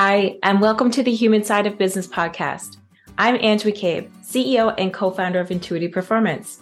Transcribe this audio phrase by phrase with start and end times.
[0.00, 2.76] Hi, and welcome to the Human Side of Business podcast.
[3.18, 6.60] I'm Ange McCabe, CEO and co founder of Intuitive Performance.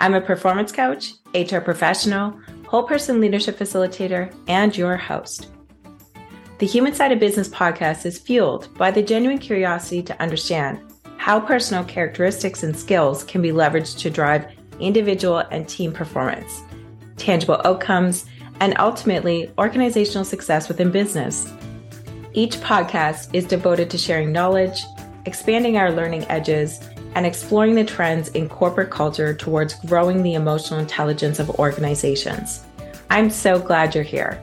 [0.00, 2.36] I'm a performance coach, HR professional,
[2.66, 5.46] whole person leadership facilitator, and your host.
[6.58, 10.80] The Human Side of Business podcast is fueled by the genuine curiosity to understand
[11.18, 16.62] how personal characteristics and skills can be leveraged to drive individual and team performance,
[17.16, 18.26] tangible outcomes,
[18.58, 21.48] and ultimately organizational success within business.
[22.32, 24.84] Each podcast is devoted to sharing knowledge,
[25.26, 26.78] expanding our learning edges,
[27.16, 32.64] and exploring the trends in corporate culture towards growing the emotional intelligence of organizations.
[33.10, 34.40] I'm so glad you're here.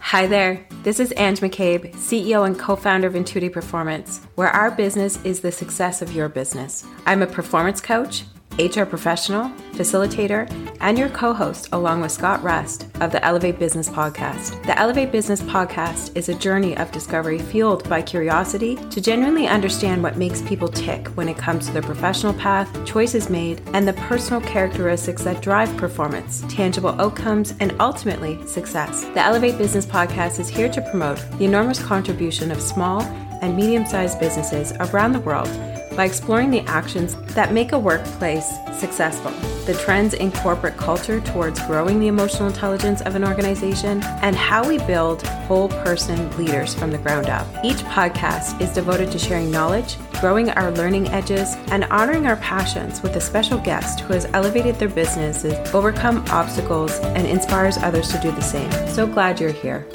[0.00, 4.72] Hi there, this is Ange McCabe, CEO and co founder of Intuitive Performance, where our
[4.72, 6.84] business is the success of your business.
[7.06, 8.24] I'm a performance coach
[8.58, 13.88] HR professional, facilitator, and your co host, along with Scott Rust of the Elevate Business
[13.88, 14.62] Podcast.
[14.64, 20.02] The Elevate Business Podcast is a journey of discovery fueled by curiosity to genuinely understand
[20.02, 23.92] what makes people tick when it comes to their professional path, choices made, and the
[23.94, 29.04] personal characteristics that drive performance, tangible outcomes, and ultimately success.
[29.04, 33.02] The Elevate Business Podcast is here to promote the enormous contribution of small
[33.42, 35.48] and medium sized businesses around the world
[35.96, 39.30] by exploring the actions that make a workplace successful,
[39.64, 44.68] the trends in corporate culture towards growing the emotional intelligence of an organization, and how
[44.68, 47.46] we build whole person leaders from the ground up.
[47.64, 53.02] Each podcast is devoted to sharing knowledge, growing our learning edges, and honoring our passions
[53.02, 58.20] with a special guest who has elevated their businesses, overcome obstacles, and inspires others to
[58.20, 58.70] do the same.
[58.88, 59.86] So glad you're here.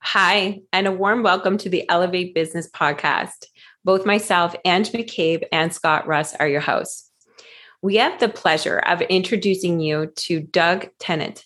[0.00, 3.46] Hi, and a warm welcome to the Elevate Business Podcast.
[3.86, 7.08] Both myself, Ange McCabe, and Scott Rust are your hosts.
[7.82, 11.44] We have the pleasure of introducing you to Doug Tennant,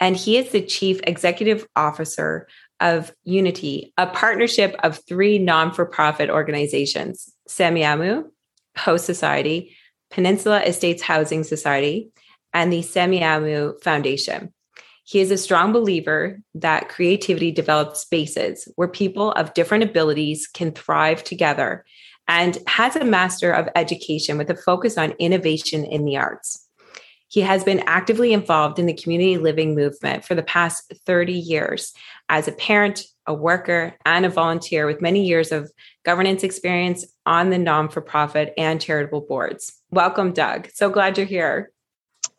[0.00, 2.48] and he is the Chief Executive Officer
[2.80, 8.30] of UNITI, a partnership of three non for profit organizations Semiahmoo,
[8.74, 9.76] House Society,
[10.10, 12.08] Peninsula Estates Housing Society,
[12.54, 14.54] and the Semiahmoo Foundation.
[15.04, 20.72] He is a strong believer that creativity develops spaces where people of different abilities can
[20.72, 21.84] thrive together
[22.28, 26.68] and has a master of education with a focus on innovation in the arts.
[27.28, 31.94] He has been actively involved in the community living movement for the past 30 years
[32.28, 35.72] as a parent, a worker, and a volunteer with many years of
[36.04, 39.72] governance experience on the non for profit and charitable boards.
[39.90, 40.68] Welcome, Doug.
[40.74, 41.72] So glad you're here.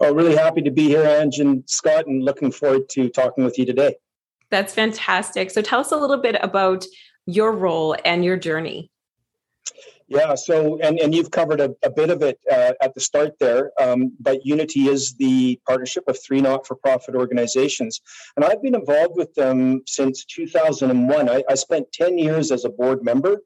[0.03, 3.57] Well, really happy to be here, Ange and Scott, and looking forward to talking with
[3.57, 3.95] you today.
[4.49, 5.49] That's fantastic.
[5.49, 6.83] So tell us a little bit about
[7.25, 8.91] your role and your journey.
[10.09, 13.39] Yeah, so and, and you've covered a, a bit of it uh, at the start
[13.39, 18.01] there, um, but UNITI is the partnership of three not-for-profit organizations,
[18.35, 21.29] and I've been involved with them since 2001.
[21.29, 23.37] I, I spent 10 years as a board member.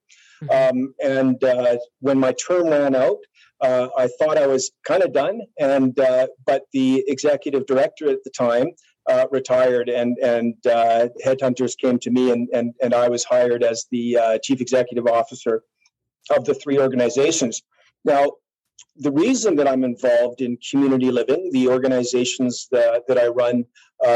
[0.52, 3.20] Um, and uh, when my term ran out,
[3.62, 8.24] uh, I thought I was kind of done, and uh, but the executive director at
[8.24, 8.68] the time
[9.10, 13.64] uh, retired, and and uh, headhunters came to me, and and and I was hired
[13.64, 15.64] as the uh, chief executive officer
[16.36, 17.64] of the three organizations.
[18.06, 18.34] Now,
[18.98, 23.66] the reason that I'm involved in community living, the organizations that, that I run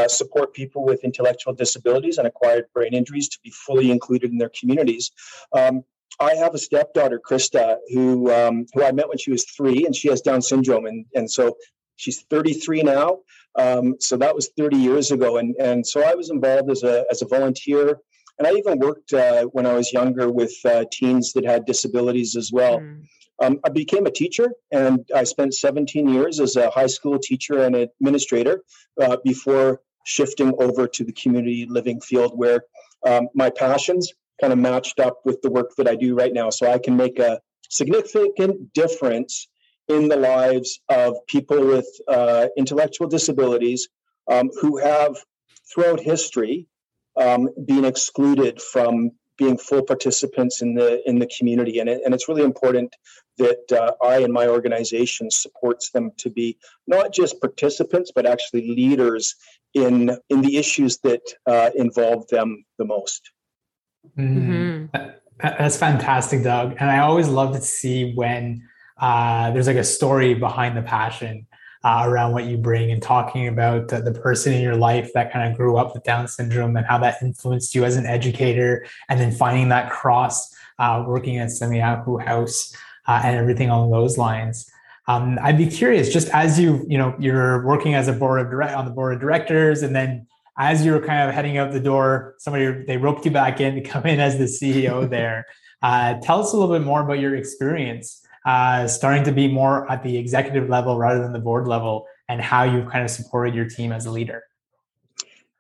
[0.08, 4.52] support people with intellectual disabilities and acquired brain injuries to be fully included in their
[4.60, 5.12] communities.
[5.54, 5.84] Um,
[6.22, 9.96] I have a stepdaughter, Krista, who um, who I met when she was three, and
[9.96, 11.58] she has Down syndrome, and and so
[11.96, 13.20] she's 33 now.
[13.58, 17.06] Um, so that was 30 years ago, and and so I was involved as a
[17.10, 18.00] as a volunteer,
[18.38, 22.36] and I even worked uh, when I was younger with uh, teens that had disabilities
[22.36, 22.80] as well.
[22.80, 23.04] Mm.
[23.42, 27.64] Um, I became a teacher, and I spent 17 years as a high school teacher
[27.64, 28.62] and administrator
[29.02, 32.62] uh, before shifting over to the community living field, where
[33.06, 36.50] um, my passions kind of matched up with the work that I do right now.
[36.50, 39.48] So I can make a significant difference
[39.88, 43.90] in the lives of people with uh, intellectual disabilities
[44.30, 45.16] um, who have,
[45.72, 46.68] throughout history,
[47.18, 52.14] um, been excluded from being full participants in the in the community, and it, and
[52.14, 52.96] it's really important
[53.38, 58.70] that uh, I and my organization supports them to be not just participants but actually
[58.70, 59.36] leaders
[59.74, 63.32] in in the issues that uh, involve them the most.
[64.18, 64.86] Mm-hmm.
[65.40, 66.76] That's fantastic, Doug.
[66.80, 68.68] And I always love to see when
[69.00, 71.48] uh, there's like a story behind the passion
[71.84, 75.34] uh, around what you bring and talking about the, the, person in your life that
[75.34, 78.86] kind of grew up with Down syndrome and how that influenced you as an educator,
[79.10, 82.76] and then finding that cross uh, working at Semiahmoo House
[83.08, 84.72] uh, and everything along those lines.
[85.08, 88.52] Um, I'd be curious, just as you you know you're working as a board of
[88.52, 90.28] direct on the board of directors, and then
[90.58, 93.76] as you were kind of heading out the door, somebody they roped you back in
[93.76, 95.46] to come in as the CEO there.
[95.82, 99.90] Uh, tell us a little bit more about your experience uh, starting to be more
[99.92, 103.54] at the executive level rather than the board level, and how you've kind of supported
[103.54, 104.44] your team as a leader.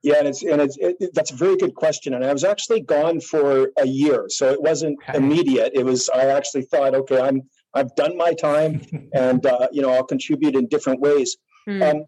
[0.04, 2.16] Yeah, and it's and it's it, that's a very good question.
[2.16, 5.18] And I was actually gone for a year, so it wasn't okay.
[5.18, 5.74] immediate.
[5.76, 7.44] It was I actually thought, okay, I'm
[7.76, 8.82] I've done my time,
[9.14, 11.38] and uh, you know I'll contribute in different ways.
[11.68, 11.90] Mm.
[11.90, 12.06] Um,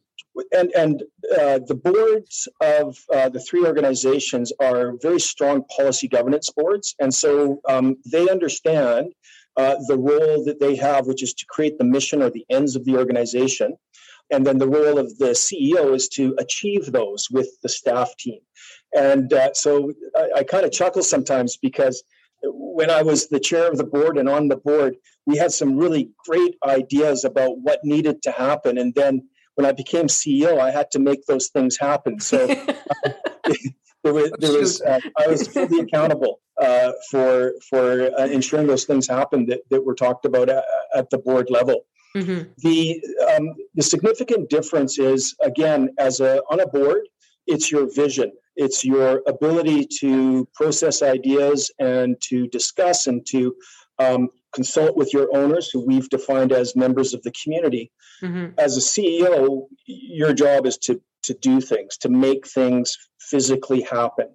[0.52, 1.04] and and
[1.40, 7.14] uh, the boards of uh, the three organizations are very strong policy governance boards, and
[7.14, 9.14] so um, they understand
[9.58, 12.76] uh, the role that they have, which is to create the mission or the ends
[12.76, 13.76] of the organization.
[14.32, 18.40] And then the role of the CEO is to achieve those with the staff team.
[18.96, 22.04] And uh, so I, I kind of chuckle sometimes because
[22.44, 24.96] when I was the chair of the board and on the board,
[25.26, 28.78] we had some really great ideas about what needed to happen.
[28.78, 32.20] And then when I became CEO, I had to make those things happen.
[32.20, 32.48] So
[34.04, 38.86] there was, there was uh, I was fully accountable uh, for for uh, ensuring those
[38.86, 40.64] things happened that, that were talked about at,
[40.96, 41.86] at the board level.
[42.16, 42.52] Mm-hmm.
[42.58, 43.02] The
[43.36, 47.08] um, the significant difference is again as a on a board,
[47.48, 53.56] it's your vision, it's your ability to process ideas and to discuss and to
[54.00, 57.92] um, consult with your owners, who we've defined as members of the community.
[58.22, 58.54] Mm-hmm.
[58.58, 64.28] As a CEO, your job is to to do things, to make things physically happen,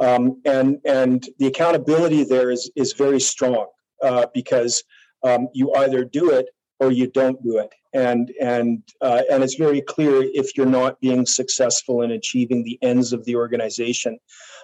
[0.00, 3.66] um, and and the accountability there is is very strong
[4.02, 4.84] uh, because
[5.24, 6.46] um, you either do it
[6.78, 7.72] or you don't do it.
[7.92, 12.78] And and uh, and it's very clear if you're not being successful in achieving the
[12.82, 14.18] ends of the organization.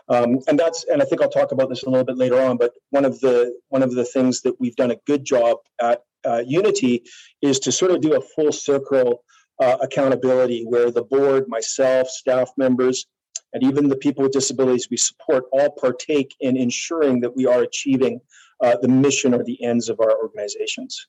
[0.09, 2.57] Um, and that's and i think i'll talk about this a little bit later on
[2.57, 6.03] but one of the one of the things that we've done a good job at
[6.25, 7.03] uh, UNITI
[7.41, 9.25] is to sort of do a full circle
[9.61, 13.07] uh, accountability where the board myself staff members
[13.53, 17.63] and even the people with disabilities we support all partake in ensuring that we are
[17.63, 18.21] achieving
[18.61, 21.07] uh, the mission or the ends of our organizations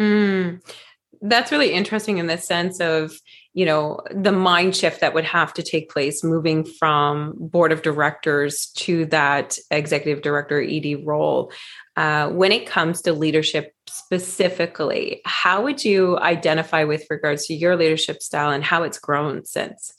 [0.00, 0.60] Mm,
[1.22, 3.12] that's really interesting in the sense of,
[3.54, 7.82] you know, the mind shift that would have to take place moving from board of
[7.82, 11.52] directors to that executive director ED role.
[11.96, 17.76] Uh, when it comes to leadership specifically, how would you identify with regards to your
[17.76, 19.94] leadership style and how it's grown since?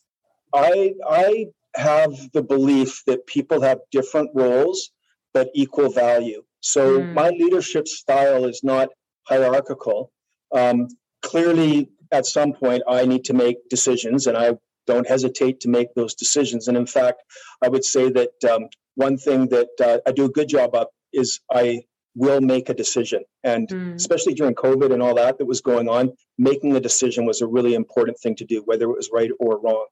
[0.54, 4.92] I I have the belief that people have different roles
[5.34, 6.42] but equal value.
[6.62, 7.14] So mm.
[7.14, 8.90] my leadership style is not
[9.28, 10.12] hierarchical.
[10.54, 10.88] Um,
[11.22, 14.54] clearly, at some point, I need to make decisions, and I
[14.88, 16.68] don't hesitate to make those decisions.
[16.68, 17.22] And in fact,
[17.64, 20.88] I would say that um, one thing that uh, I do a good job of
[21.12, 21.84] is I
[22.16, 23.24] will make a decision.
[23.44, 23.96] And mm.
[23.96, 27.48] especially during COVID and all that that was going on, making a decision was a
[27.48, 29.86] really important thing to do, whether it was right or wrong.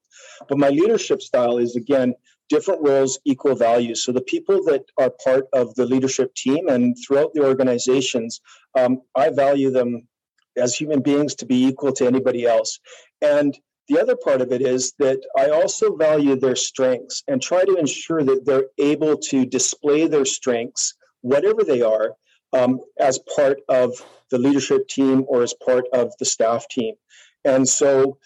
[0.48, 2.14] But my leadership style is again
[2.54, 4.04] different roles, equal values.
[4.04, 8.40] So the people that are part of the leadership team and throughout the organizations,
[8.80, 8.92] um,
[9.24, 9.90] I value them
[10.56, 12.78] as human beings to be equal to anybody else.
[13.20, 13.50] And
[13.88, 17.74] the other part of it is that I also value their strengths and try to
[17.84, 20.94] ensure that they're able to display their strengths,
[21.32, 22.08] whatever they are,
[22.52, 23.90] um, as part of
[24.30, 26.94] the leadership team or as part of the staff team.
[27.44, 28.18] And so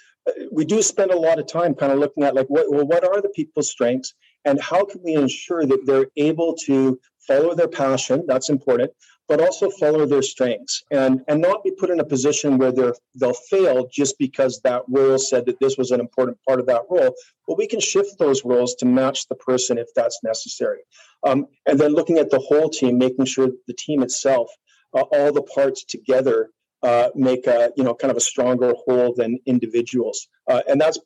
[0.52, 3.04] we do spend a lot of time kind of looking at like what well what
[3.04, 4.14] are the people's strengths
[4.44, 8.90] and how can we ensure that they're able to follow their passion that's important
[9.28, 12.94] but also follow their strengths and and not be put in a position where they're
[13.14, 16.82] they'll fail just because that role said that this was an important part of that
[16.90, 17.14] role
[17.46, 20.80] but we can shift those roles to match the person if that's necessary.
[21.26, 24.50] Um, and then looking at the whole team making sure the team itself
[24.94, 26.50] uh, all the parts together
[26.82, 30.98] uh, make a you know kind of a stronger whole than individuals, uh, and that's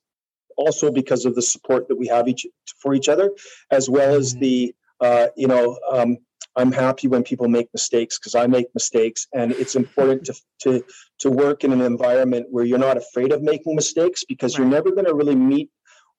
[0.56, 2.46] also because of the support that we have each
[2.80, 3.30] for each other,
[3.70, 4.40] as well as mm-hmm.
[4.40, 5.78] the uh, you know.
[5.90, 6.18] Um,
[6.54, 10.84] I'm happy when people make mistakes because I make mistakes, and it's important to to
[11.20, 14.64] to work in an environment where you're not afraid of making mistakes because right.
[14.64, 15.70] you're never going to really meet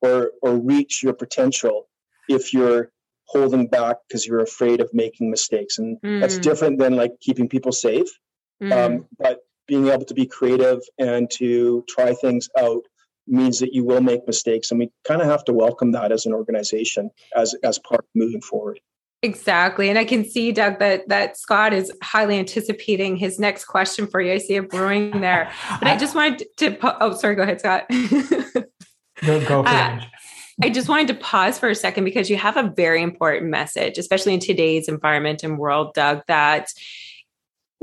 [0.01, 1.87] or or reach your potential
[2.27, 2.91] if you're
[3.25, 6.19] holding back because you're afraid of making mistakes, and mm.
[6.19, 8.09] that's different than like keeping people safe.
[8.63, 8.85] Um, mm.
[8.85, 12.83] Um, but being able to be creative and to try things out
[13.27, 16.25] means that you will make mistakes, and we kind of have to welcome that as
[16.25, 18.79] an organization as as part of moving forward.
[19.21, 19.87] Exactly.
[19.87, 24.19] And I can see, Doug, that that Scott is highly anticipating his next question for
[24.19, 24.33] you.
[24.33, 25.49] I see it brewing there.
[25.79, 27.85] But I just wanted to oh sorry, go ahead, Scott.
[27.89, 30.01] go, go for uh,
[30.61, 33.97] I just wanted to pause for a second because you have a very important message,
[33.97, 36.67] especially in today's environment and world, Doug, that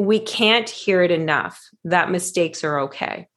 [0.00, 3.28] we can't hear it enough that mistakes are okay.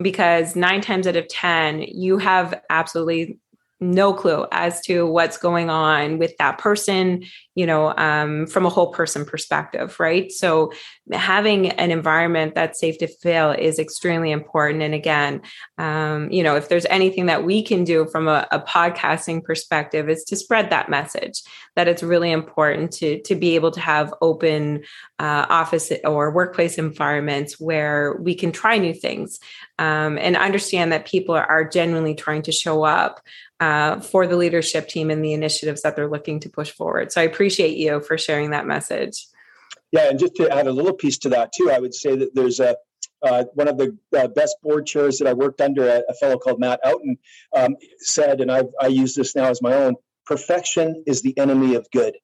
[0.00, 3.38] Because nine times out of 10, you have absolutely
[3.80, 8.68] no clue as to what's going on with that person you know um, from a
[8.68, 10.30] whole person perspective right?
[10.30, 10.72] So
[11.12, 14.82] having an environment that's safe to fail is extremely important.
[14.82, 15.42] And again
[15.78, 20.08] um, you know if there's anything that we can do from a, a podcasting perspective
[20.08, 21.42] is to spread that message
[21.76, 24.82] that it's really important to to be able to have open
[25.18, 29.38] uh, office or workplace environments where we can try new things
[29.78, 33.20] um, and understand that people are genuinely trying to show up
[33.60, 37.12] uh, for the leadership team and the initiatives that they're looking to push forward.
[37.12, 39.26] So I appreciate you for sharing that message.
[39.90, 42.34] Yeah, and just to add a little piece to that too, I would say that
[42.34, 42.76] there's a
[43.20, 46.38] uh, one of the uh, best board chairs that I worked under, a, a fellow
[46.38, 47.18] called Matt Outten,
[47.56, 51.74] um, said, and I've, I use this now as my own: perfection is the enemy
[51.74, 52.14] of good.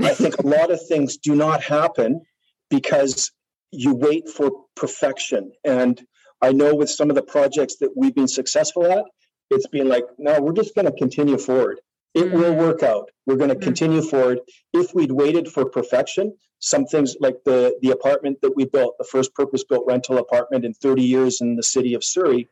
[0.00, 2.22] I think a lot of things do not happen
[2.70, 3.30] because
[3.70, 5.52] you wait for perfection.
[5.64, 6.00] And
[6.42, 9.04] I know with some of the projects that we've been successful at,
[9.52, 11.80] it's been like, no, we're just going to continue forward.
[12.14, 12.36] It mm-hmm.
[12.36, 13.10] will work out.
[13.26, 13.64] We're going to mm-hmm.
[13.64, 14.40] continue forward.
[14.72, 19.04] If we'd waited for perfection, some things like the the apartment that we built, the
[19.04, 22.48] first purpose built rental apartment in 30 years in the city of Surrey,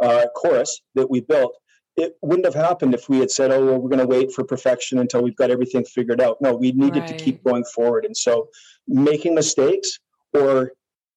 [0.00, 1.54] uh, Chorus that we built,
[1.96, 4.44] it wouldn't have happened if we had said, "Oh, well, we're going to wait for
[4.44, 7.18] perfection until we've got everything figured out." No, we needed right.
[7.18, 8.48] to keep going forward, and so
[8.86, 9.98] making mistakes
[10.32, 10.72] or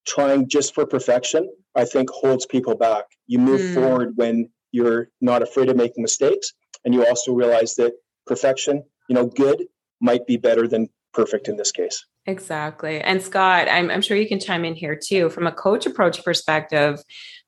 [0.05, 3.05] trying just for perfection, I think holds people back.
[3.27, 3.73] You move mm.
[3.73, 6.51] forward when you're not afraid of making mistakes
[6.84, 7.94] and you also realize that
[8.27, 9.63] perfection you know good
[10.01, 14.27] might be better than perfect in this case exactly and scott I'm, I'm sure you
[14.27, 17.03] can chime in here too from a coach approach perspective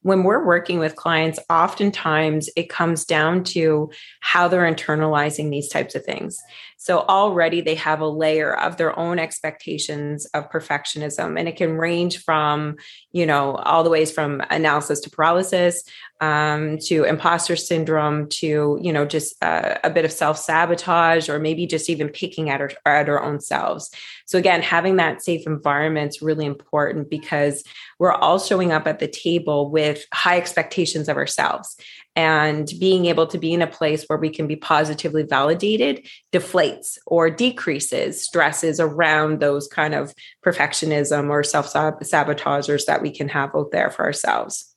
[0.06, 3.90] when we're working with clients, oftentimes it comes down to
[4.20, 6.38] how they're internalizing these types of things.
[6.78, 11.80] So already they have a layer of their own expectations of perfectionism, and it can
[11.80, 12.76] range from,
[13.14, 15.82] you know, all the ways from analysis to paralysis
[16.22, 21.40] um, to imposter syndrome to, you know, just uh, a bit of self sabotage or
[21.40, 23.90] maybe just even picking at our, at our own selves.
[24.26, 27.64] So again, having that safe environment is really important because
[28.00, 31.78] we're all showing up at the table with high expectations of ourselves
[32.16, 36.98] and being able to be in a place where we can be positively validated deflates
[37.06, 40.14] or decreases stresses around those kind of
[40.44, 41.68] perfectionism or self
[42.04, 44.76] sabotagers that we can have out there for ourselves.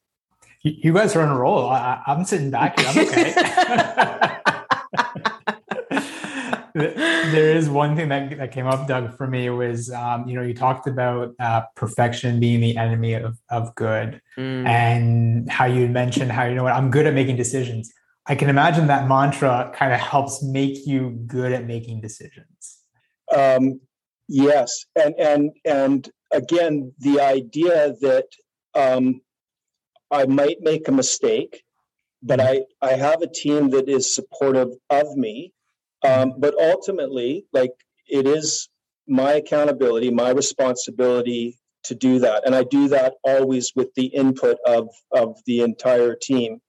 [0.63, 1.69] You guys are on a roll.
[1.69, 4.43] I, am sitting back I'm okay.
[6.79, 10.43] there is one thing that, that came up, Doug, for me was, um, you know,
[10.43, 14.67] you talked about uh, perfection being the enemy of, of good mm.
[14.67, 17.93] and how you mentioned how, you know what, I'm good at making decisions.
[18.27, 22.79] I can imagine that mantra kind of helps make you good at making decisions.
[23.35, 23.81] Um,
[24.29, 24.85] yes.
[24.95, 28.27] And, and, and again, the idea that
[28.75, 29.21] um,
[30.11, 31.63] I might make a mistake,
[32.23, 32.65] but mm.
[32.83, 35.53] I, I have a team that is supportive of me
[36.07, 37.73] um, but ultimately, like
[38.07, 38.69] it is
[39.07, 42.47] my accountability, my responsibility to do that.
[42.47, 46.61] And I do that always with the input of, of the entire team.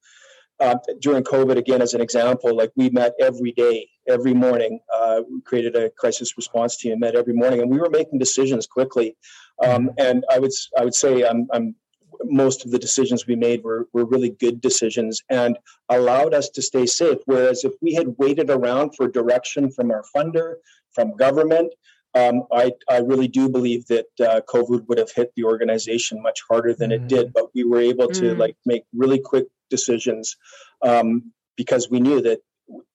[0.59, 4.79] Uh, during COVID, again, as an example, like we met every day, every morning.
[4.93, 8.67] Uh, we created a crisis response team met every morning, and we were making decisions
[8.67, 9.15] quickly.
[9.63, 11.75] Um, and I would I would say I'm, I'm
[12.23, 15.57] most of the decisions we made were, were really good decisions and
[15.89, 17.17] allowed us to stay safe.
[17.25, 20.55] Whereas if we had waited around for direction from our funder,
[20.93, 21.73] from government,
[22.15, 26.41] um, I, I really do believe that uh, COVID would have hit the organization much
[26.49, 26.95] harder than mm.
[26.95, 27.33] it did.
[27.33, 28.37] But we were able to mm.
[28.37, 30.35] like make really quick decisions
[30.81, 32.39] um, because we knew that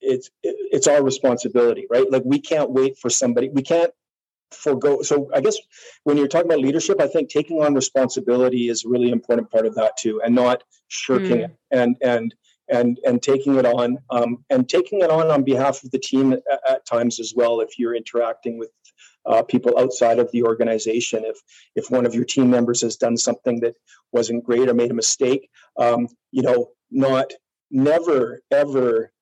[0.01, 2.11] it's it's our responsibility, right?
[2.11, 3.49] Like we can't wait for somebody.
[3.49, 3.93] We can't
[4.55, 5.57] forego so i guess
[6.05, 9.67] when you're talking about leadership i think taking on responsibility is a really important part
[9.67, 11.45] of that too and not shirking mm.
[11.45, 12.35] it and and
[12.69, 16.33] and and taking it on um, and taking it on on behalf of the team
[16.33, 18.71] at, at times as well if you're interacting with
[19.27, 21.37] uh, people outside of the organization if
[21.75, 23.75] if one of your team members has done something that
[24.13, 27.33] wasn't great or made a mistake um, you know not
[27.71, 29.13] never ever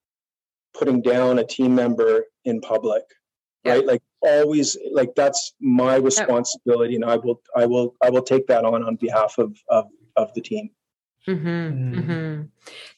[0.74, 3.02] putting down a team member in public
[3.64, 3.74] yeah.
[3.74, 8.46] right like always like that's my responsibility and i will i will i will take
[8.46, 10.70] that on on behalf of of, of the team
[11.28, 11.94] mm-hmm, mm.
[11.94, 12.42] mm-hmm.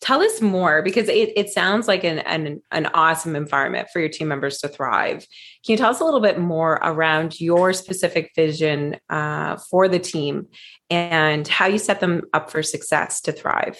[0.01, 4.09] tell us more because it, it sounds like an, an an awesome environment for your
[4.09, 5.27] team members to thrive
[5.65, 9.99] can you tell us a little bit more around your specific vision uh, for the
[9.99, 10.47] team
[10.91, 13.79] and how you set them up for success to thrive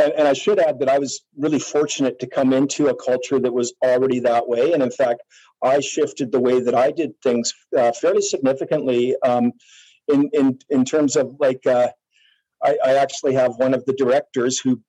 [0.00, 3.38] and, and, I should add that I was really fortunate to come into a culture
[3.38, 4.72] that was already that way.
[4.72, 5.22] And in fact,
[5.62, 9.52] I shifted the way that I did things uh, fairly significantly um,
[10.08, 11.88] in, in, in terms of like, uh,
[12.62, 14.80] I, I, actually have one of the directors who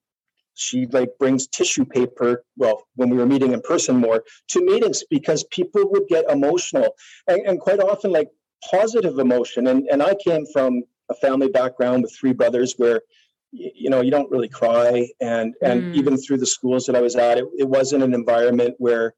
[0.54, 5.04] she like brings tissue paper well when we were meeting in person more to meetings
[5.10, 6.96] because people would get emotional
[7.28, 8.28] and, and quite often like
[8.70, 13.02] positive emotion and and i came from a family background with three brothers where
[13.52, 15.96] you know you don't really cry and and mm.
[15.96, 19.14] even through the schools that i was at it, it wasn't an environment where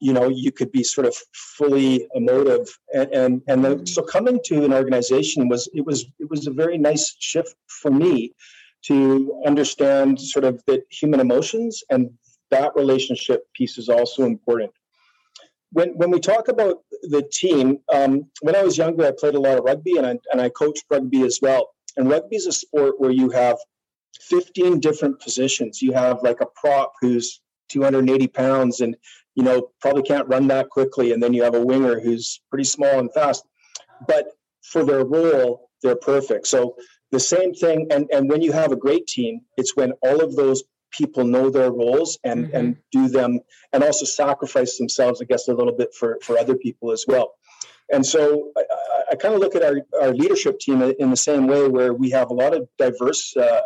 [0.00, 3.88] you know you could be sort of fully emotive and and, and the, mm.
[3.88, 7.90] so coming to an organization was it was it was a very nice shift for
[7.90, 8.34] me
[8.82, 12.10] to understand sort of the human emotions and
[12.50, 14.70] that relationship piece is also important
[15.72, 19.40] when when we talk about the team um, when i was younger i played a
[19.40, 22.52] lot of rugby and I, and I coached rugby as well and rugby is a
[22.52, 23.56] sport where you have
[24.20, 25.82] 15 different positions.
[25.82, 28.96] You have like a prop who's 280 pounds and
[29.34, 31.12] you know probably can't run that quickly.
[31.12, 33.44] And then you have a winger who's pretty small and fast.
[34.06, 34.28] But
[34.62, 36.46] for their role they're perfect.
[36.46, 36.76] So
[37.10, 40.36] the same thing and and when you have a great team it's when all of
[40.36, 42.56] those people know their roles and mm-hmm.
[42.56, 43.40] and do them
[43.72, 47.34] and also sacrifice themselves i guess a little bit for for other people as well
[47.92, 48.62] and so i,
[49.10, 52.10] I kind of look at our, our leadership team in the same way where we
[52.10, 53.60] have a lot of diverse uh,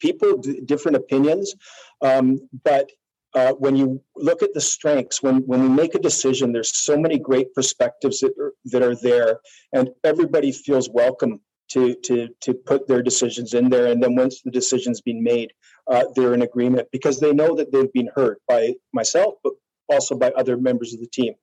[0.00, 1.54] people d- different opinions.
[2.02, 2.90] Um, but
[3.34, 6.98] uh, when you look at the strengths, when, when we make a decision, there's so
[6.98, 9.40] many great perspectives that are, that are there,
[9.72, 13.86] and everybody feels welcome to to to put their decisions in there.
[13.86, 15.52] And then once the decision's been made
[15.90, 19.54] uh, they're in agreement because they know that they've been heard by myself but
[19.88, 21.34] also by other members of the team.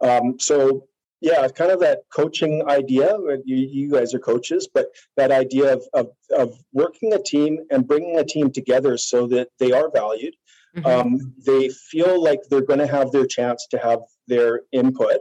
[0.00, 0.86] Um, so
[1.22, 4.86] yeah kind of that coaching idea you, you guys are coaches but
[5.16, 9.48] that idea of, of, of working a team and bringing a team together so that
[9.58, 10.34] they are valued
[10.76, 10.86] mm-hmm.
[10.86, 15.18] um, they feel like they're going to have their chance to have their input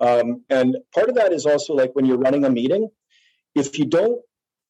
[0.00, 2.88] um, and part of that is also like when you're running a meeting
[3.54, 4.20] if you don't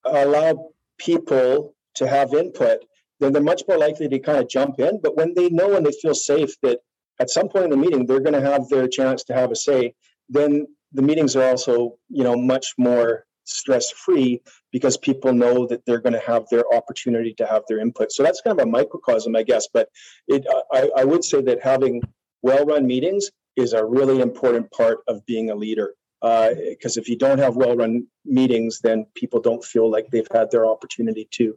[0.05, 2.79] allow people to have input,
[3.19, 4.99] then they're much more likely to kind of jump in.
[5.01, 6.79] But when they know and they feel safe that
[7.19, 9.55] at some point in the meeting they're going to have their chance to have a
[9.55, 9.93] say,
[10.29, 15.85] then the meetings are also, you know, much more stress free because people know that
[15.85, 18.11] they're going to have their opportunity to have their input.
[18.11, 19.67] So that's kind of a microcosm, I guess.
[19.73, 19.89] But
[20.27, 22.01] it, I, I would say that having
[22.41, 27.07] well run meetings is a really important part of being a leader because uh, if
[27.07, 31.55] you don't have well-run meetings, then people don't feel like they've had their opportunity to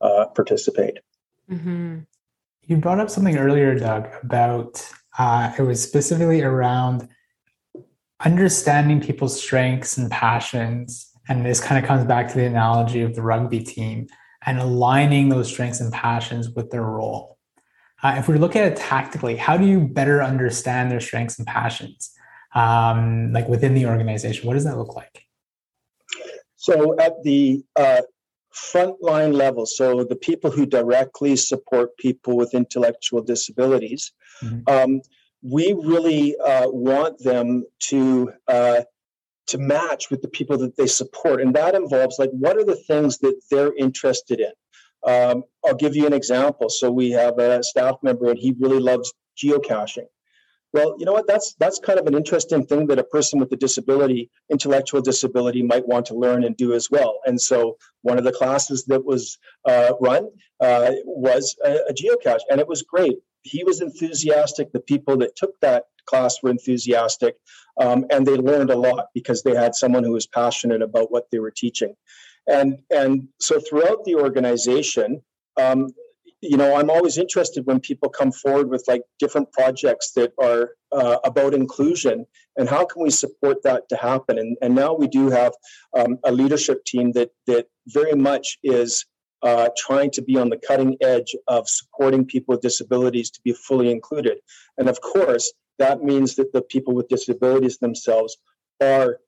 [0.00, 0.98] uh, participate.
[1.50, 2.00] Mm-hmm.
[2.66, 4.84] You brought up something earlier, Doug, about
[5.18, 7.08] uh, it was specifically around
[8.24, 13.14] understanding people's strengths and passions, and this kind of comes back to the analogy of
[13.14, 14.08] the rugby team
[14.46, 17.38] and aligning those strengths and passions with their role.
[18.02, 21.46] Uh, if we look at it tactically, how do you better understand their strengths and
[21.46, 22.14] passions?
[22.54, 24.46] um, like within the organization?
[24.46, 25.26] What does that look like?
[26.56, 28.02] So at the uh,
[28.54, 34.62] frontline level, so the people who directly support people with intellectual disabilities, mm-hmm.
[34.72, 35.00] um,
[35.42, 38.82] we really uh, want them to uh,
[39.48, 42.76] to match with the people that they support, and that involves like what are the
[42.76, 44.52] things that they're interested in.
[45.06, 46.68] Um, I'll give you an example.
[46.68, 50.06] So we have a staff member, and he really loves geocaching.
[50.72, 51.26] Well, you know what?
[51.26, 55.62] That's that's kind of an interesting thing that a person with a disability, intellectual disability,
[55.62, 57.18] might want to learn and do as well.
[57.26, 60.28] And so, one of the classes that was uh, run
[60.60, 63.18] uh, was a, a geocache, and it was great.
[63.42, 64.72] He was enthusiastic.
[64.72, 67.36] The people that took that class were enthusiastic,
[67.80, 71.30] um, and they learned a lot because they had someone who was passionate about what
[71.30, 71.94] they were teaching.
[72.46, 75.22] And and so throughout the organization,
[75.60, 75.88] um,
[76.40, 80.70] you know i'm always interested when people come forward with like different projects that are
[80.92, 82.26] uh, about inclusion
[82.56, 85.52] and how can we support that to happen and, and now we do have
[85.96, 89.04] um, a leadership team that that very much is
[89.42, 93.52] uh, trying to be on the cutting edge of supporting people with disabilities to be
[93.52, 94.38] fully included
[94.78, 98.36] and of course that means that the people with disabilities themselves
[98.82, 99.18] are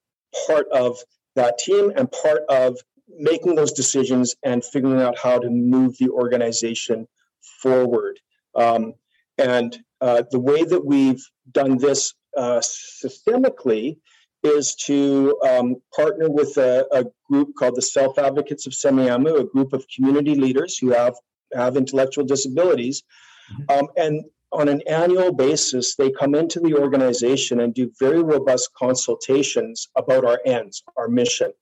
[0.46, 0.98] part of
[1.34, 6.10] that team and part of making those decisions and figuring out how to move the
[6.10, 7.06] organization
[7.40, 8.20] forward.
[8.54, 8.94] Um,
[9.38, 13.98] and uh, the way that we've done this uh, systemically
[14.42, 19.44] is to um, partner with a, a, group called the Self Advocates of Semiahmoo, a
[19.44, 21.14] group of community leaders who have,
[21.54, 23.04] have intellectual disabilities.
[23.52, 23.78] Mm-hmm.
[23.78, 28.70] Um, and on an annual basis, they come into the organization and do very robust
[28.74, 31.52] consultations about our ends, our mission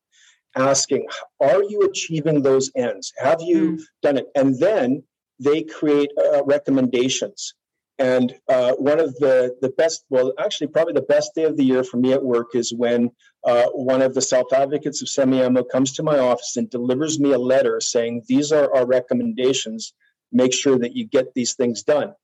[0.57, 1.07] asking,
[1.40, 3.12] are you achieving those ends?
[3.19, 3.81] Have you mm.
[4.03, 4.27] done it?
[4.35, 5.03] And then
[5.38, 7.55] they create uh, recommendations.
[8.01, 11.65] And uh, one of the, the best, well, actually, probably the best day of the
[11.65, 13.11] year for me at work is when
[13.45, 17.33] uh, one of the self advocates of Semiahmoo comes to my office and delivers me
[17.33, 19.93] a letter saying, These are our recommendations.
[20.33, 22.15] make sure that you get these things done.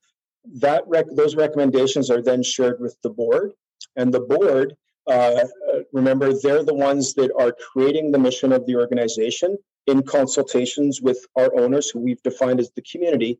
[0.61, 3.53] That rec- those recommendations are then shared with the board,
[3.97, 5.45] and the board, uh,
[5.93, 11.19] remember, they're the ones that are creating the mission of the organization in consultations with
[11.37, 13.39] our owners, who we've defined as the community.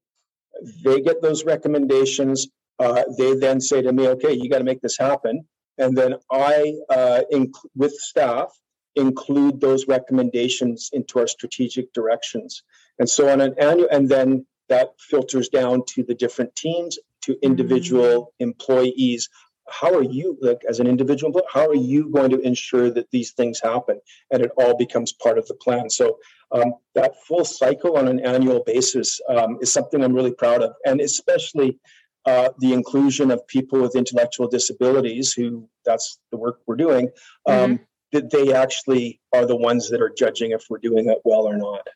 [0.85, 2.49] They get those recommendations.
[2.79, 5.47] Uh, they then say to me, "Okay, you got to make this happen."
[5.79, 8.51] And then I, uh, inc- with staff,
[8.95, 12.63] include those recommendations into our strategic directions.
[12.99, 17.37] And so on an annual, and then that filters down to the different teams, to
[17.43, 18.45] individual mm-hmm.
[18.45, 19.29] employees.
[19.69, 23.33] How are you, like as an individual, how are you going to ensure that these
[23.33, 24.01] things happen?
[24.31, 25.91] And it all becomes part of the plan.
[25.91, 26.19] So
[26.53, 30.75] um, that full cycle on an annual basis um, is something I'm really proud of,
[30.85, 31.79] and especially
[32.25, 37.11] uh, the inclusion of people with intellectual disabilities, who that's the work we're doing.
[37.47, 41.19] Um, mm-hmm that they actually are the ones that are judging if we're doing it
[41.25, 41.87] well or not.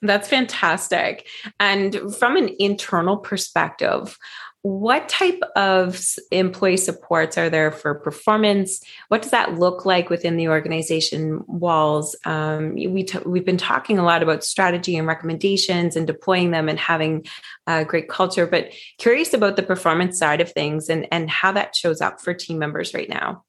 [0.00, 1.28] That's fantastic.
[1.60, 4.18] And from an internal perspective,
[4.62, 8.80] what type of employee supports are there for performance?
[9.08, 12.14] What does that look like within the organization walls?
[12.24, 16.68] Um, we t- we've been talking a lot about strategy and recommendations and deploying them
[16.68, 17.26] and having
[17.66, 21.74] a great culture, but curious about the performance side of things and, and how that
[21.74, 23.42] shows up for team members right now.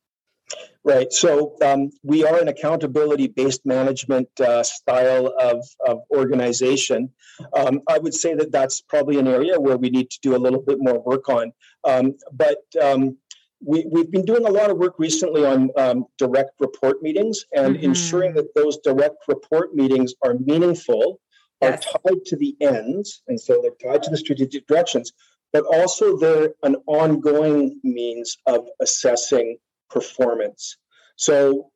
[0.86, 1.13] Right.
[1.13, 7.10] So um, we are an accountability based management uh, style of, of organization.
[7.56, 10.38] Um, I would say that that's probably an area where we need to do a
[10.38, 11.54] little bit more work on.
[11.86, 13.18] Um, but um,
[13.66, 17.76] we, we've been doing a lot of work recently on um, direct report meetings and
[17.76, 17.86] mm-hmm.
[17.86, 21.22] ensuring that those direct report meetings are meaningful,
[21.62, 21.86] yes.
[21.86, 25.13] are tied to the ends, and so they're tied to the strategic directions,
[25.54, 29.58] but also they're an ongoing means of assessing
[29.89, 30.78] performance.
[31.15, 31.69] So,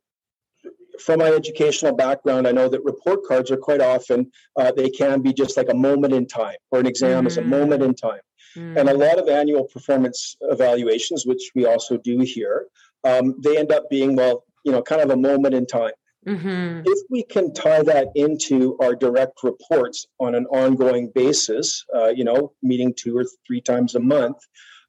[1.00, 5.22] from my educational background, I know that report cards are quite often uh, they can
[5.22, 7.28] be just like a moment in time, or an exam mm-hmm.
[7.28, 7.48] is a mm.
[7.48, 8.20] moment in time.
[8.56, 8.78] Mm-hmm.
[8.78, 12.66] And a lot of annual performance evaluations, which we also do here,
[13.04, 15.92] um, they end up being well, you know, kind of a moment in time.
[16.28, 16.82] Mm-hmm.
[16.86, 22.24] If we can tie that into our direct reports on an ongoing basis, uh, you
[22.24, 24.38] know, meeting two or three times a month,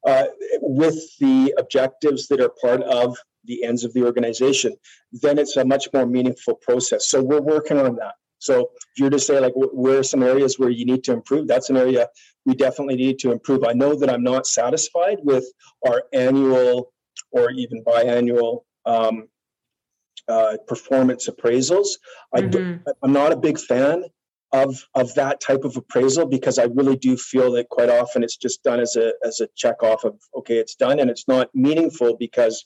[0.05, 0.25] uh,
[0.61, 4.75] with the objectives that are part of the ends of the organization,
[5.11, 7.09] then it's a much more meaningful process.
[7.09, 8.13] So we're working on that.
[8.39, 11.47] So if you're to say like where are some areas where you need to improve,
[11.47, 12.07] that's an area
[12.45, 13.63] we definitely need to improve.
[13.65, 15.45] I know that I'm not satisfied with
[15.87, 16.93] our annual
[17.31, 19.27] or even biannual um,
[20.27, 21.87] uh, performance appraisals.
[22.35, 22.87] Mm-hmm.
[22.87, 24.03] I am not a big fan
[24.51, 28.37] of of that type of appraisal because I really do feel that quite often it's
[28.37, 31.49] just done as a as a check off of okay it's done and it's not
[31.53, 32.65] meaningful because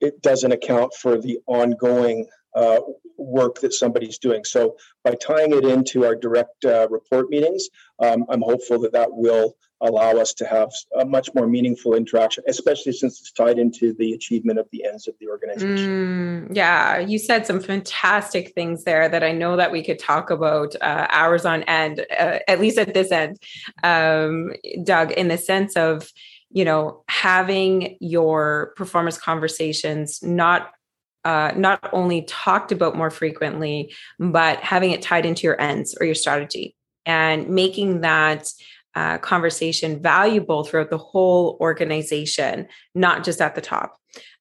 [0.00, 2.80] it doesn't account for the ongoing uh,
[3.16, 4.44] work that somebody's doing.
[4.44, 9.12] So by tying it into our direct uh, report meetings, um, I'm hopeful that that
[9.12, 13.92] will allow us to have a much more meaningful interaction, especially since it's tied into
[13.98, 16.48] the achievement of the ends of the organization.
[16.48, 20.30] Mm, yeah, you said some fantastic things there that I know that we could talk
[20.30, 23.38] about uh, hours on end, uh, at least at this end,
[23.82, 24.52] um,
[24.84, 26.12] Doug, in the sense of,
[26.52, 30.70] you know, having your performance conversations not
[31.24, 36.06] uh, not only talked about more frequently, but having it tied into your ends or
[36.06, 36.74] your strategy
[37.06, 38.48] and making that
[38.94, 43.98] uh, conversation valuable throughout the whole organization, not just at the top.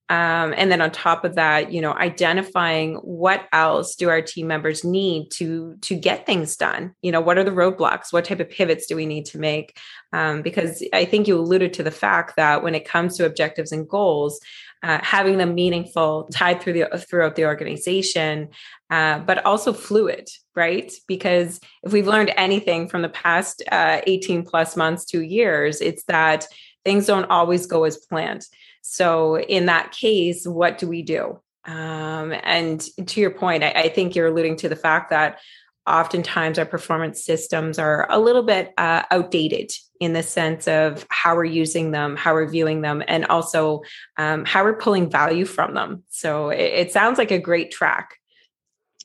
[0.09, 4.45] Um, and then on top of that, you know, identifying what else do our team
[4.45, 6.93] members need to to get things done.
[7.01, 8.11] You know, what are the roadblocks?
[8.11, 9.77] What type of pivots do we need to make?
[10.11, 13.71] Um, because I think you alluded to the fact that when it comes to objectives
[13.71, 14.41] and goals,
[14.83, 18.49] uh, having them meaningful, tied through the throughout the organization,
[18.89, 20.91] uh, but also fluid, right?
[21.07, 26.03] Because if we've learned anything from the past uh, 18 plus months, two years, it's
[26.05, 26.47] that
[26.83, 28.45] things don't always go as planned.
[28.81, 31.39] So in that case, what do we do?
[31.65, 35.39] Um, and to your point, I, I think you're alluding to the fact that
[35.87, 41.35] oftentimes our performance systems are a little bit uh, outdated in the sense of how
[41.35, 43.83] we're using them, how we're viewing them, and also
[44.17, 46.03] um, how we're pulling value from them.
[46.09, 48.17] So it, it, sounds like a great track.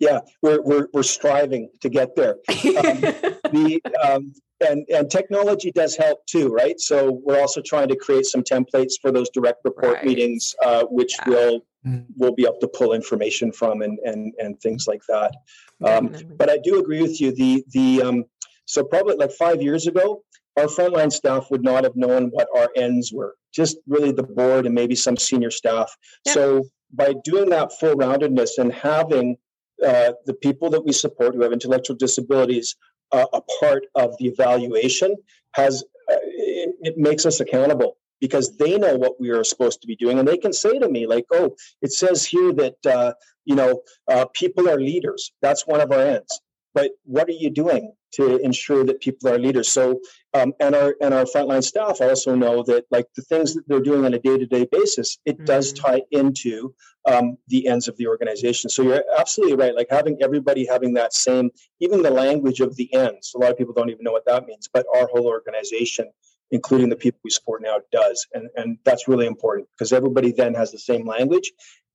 [0.01, 2.37] Yeah, we're we're, we're striving to get there.
[2.49, 4.35] Um, the um,
[4.67, 6.81] and and technology does help too, right?
[6.81, 10.05] So we're also trying to create some templates for those direct report right.
[10.05, 11.29] meetings, uh, which yeah.
[11.29, 12.01] will mm-hmm.
[12.17, 15.37] we'll be able to pull information from and and and things like that.
[15.85, 17.33] Um, but I do agree with you.
[17.33, 18.25] The the um,
[18.65, 20.23] so probably like five years ago,
[20.57, 23.37] our frontline staff would not have known what our ends were.
[23.53, 25.95] Just really the board and maybe some senior staff.
[26.25, 26.35] Yep.
[26.35, 29.37] So by doing that full roundedness and having
[29.85, 32.77] uh, the people that we support who have intellectual disabilities
[33.13, 35.15] uh, a part of the evaluation
[35.53, 39.87] has uh, it, it makes us accountable because they know what we are supposed to
[39.87, 43.13] be doing and they can say to me like oh it says here that uh,
[43.45, 46.41] you know uh, people are leaders that's one of our ends
[46.77, 49.69] but what are you doing to ensure that people are leaders?
[49.69, 50.01] So
[50.35, 53.89] um, and our and our frontline staff also know that like the things that they're
[53.91, 55.45] doing on a day-to-day basis it mm-hmm.
[55.47, 56.75] does tie into
[57.13, 58.69] um, the ends of the organization.
[58.69, 62.89] So you're absolutely right like having everybody having that same even the language of the
[62.95, 66.07] ends a lot of people don't even know what that means but our whole organization
[66.51, 68.27] including the people we support now does.
[68.35, 71.53] And and that's really important because everybody then has the same language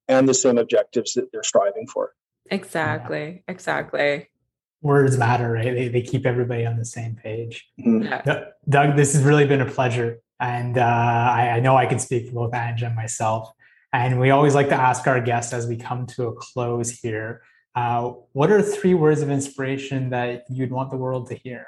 [0.08, 2.14] and the same objectives that they're striving for.
[2.50, 4.30] Exactly exactly
[4.82, 5.74] words matter, right?
[5.74, 7.70] They, they keep everybody on the same page.
[7.80, 8.70] Mm-hmm.
[8.70, 10.20] Doug, this has really been a pleasure.
[10.40, 13.52] And uh, I, I, know I can speak for both Ange and myself.
[13.94, 17.42] And we always like to ask our guests as we come to a close here
[17.76, 21.68] uh, what are three words of inspiration that you'd want the world to hear?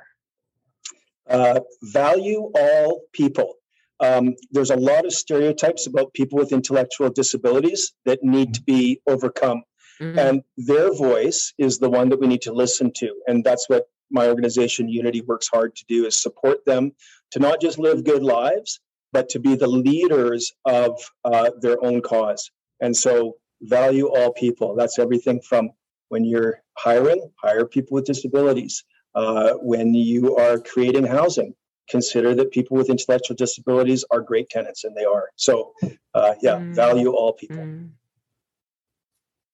[1.30, 3.56] Uh, value all people.
[4.00, 9.00] Um, there's a lot of stereotypes about people with intellectual disabilities that need to be
[9.08, 9.64] overcome.
[10.04, 10.20] Mm-hmm.
[10.20, 13.14] And their voice is the one that we need to listen to.
[13.28, 16.92] And that's what my organization UNITI works hard to do is support them
[17.32, 18.80] to not just live good lives,
[19.12, 22.52] but to be the leaders of uh, their own cause.
[22.82, 24.76] And so value all people.
[24.76, 25.72] That's everything from
[26.10, 28.84] when you're hiring, hire people with disabilities.
[29.16, 31.54] Uh, when you are creating housing,
[31.90, 35.30] consider that people with intellectual disabilities are great tenants, and they are.
[35.36, 35.74] So,
[36.14, 36.76] uh, yeah, mm.
[36.76, 37.58] value all people.
[37.58, 37.92] Mm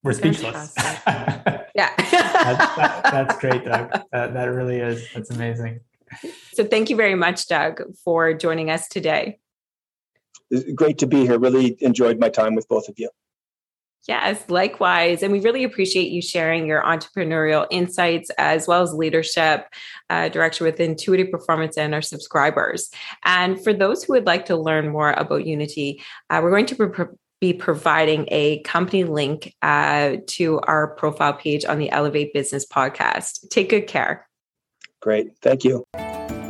[0.03, 0.73] we're speechless.
[0.77, 1.63] yeah.
[1.75, 3.91] that's, that, that's great, Doug.
[4.11, 5.07] That, that really is.
[5.13, 5.81] That's amazing.
[6.53, 9.39] So thank you very much, Doug, for joining us today.
[10.73, 11.37] Great to be here.
[11.37, 13.09] Really enjoyed my time with both of you.
[14.07, 15.21] Yes, likewise.
[15.21, 19.67] And we really appreciate you sharing your entrepreneurial insights as well as leadership
[20.09, 22.89] uh, direction with Intuitive Performance and our subscribers.
[23.25, 27.09] And for those who would like to learn more about UNITI, uh, we're going to
[27.39, 33.49] be providing a company link uh, to our profile page on the Elevate Business podcast.
[33.49, 34.27] Take good care.
[35.01, 35.29] Great.
[35.41, 35.85] Thank you.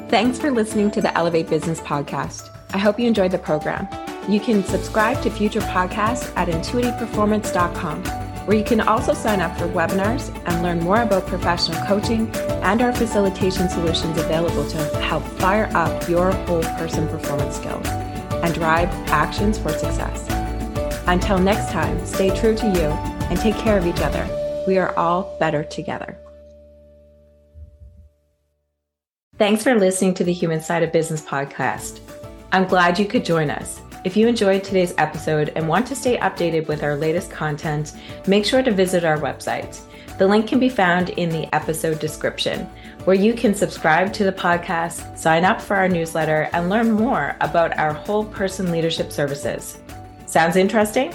[0.09, 2.49] Thanks for listening to the Elevate Business podcast.
[2.73, 3.87] I hope you enjoyed the program.
[4.27, 8.03] You can subscribe to future podcasts at intuitiveperformance.com,
[8.47, 12.29] where you can also sign up for webinars and learn more about professional coaching
[12.63, 18.53] and our facilitation solutions available to help fire up your whole person performance skills and
[18.53, 20.38] drive actions for success.
[21.09, 22.85] Until next time, stay true to you
[23.31, 24.23] and take care of each other.
[24.67, 26.15] We are all better together.
[29.39, 31.99] Thanks for listening to the Human Side of Business podcast.
[32.51, 33.81] I'm glad you could join us.
[34.03, 37.93] If you enjoyed today's episode and want to stay updated with our latest content,
[38.27, 39.79] make sure to visit our website.
[40.19, 42.67] The link can be found in the episode description,
[43.05, 47.35] where you can subscribe to the podcast, sign up for our newsletter, and learn more
[47.41, 49.79] about our whole person leadership services.
[50.29, 51.11] Sounds interesting?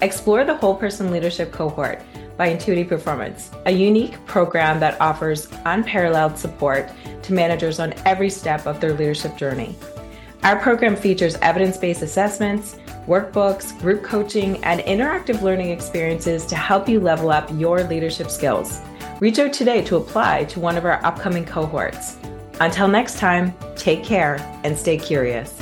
[0.00, 2.00] Explore the Whole Person Leadership Cohort
[2.38, 6.90] by Intuitive Performance, a unique program that offers unparalleled support
[7.24, 9.76] to managers on every step of their leadership journey.
[10.42, 16.88] Our program features evidence based assessments, workbooks, group coaching, and interactive learning experiences to help
[16.88, 18.80] you level up your leadership skills.
[19.20, 22.16] Reach out today to apply to one of our upcoming cohorts.
[22.58, 25.60] Until next time, take care and stay curious.